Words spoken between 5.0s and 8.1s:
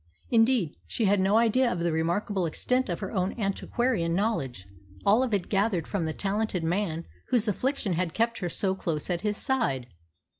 all of it gathered from the talented man whose affliction